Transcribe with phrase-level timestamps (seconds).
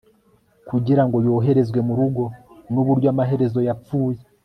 [0.69, 2.23] Kugirango yoherezwe murugo
[2.71, 4.21] nuburyo amaherezo yapfuye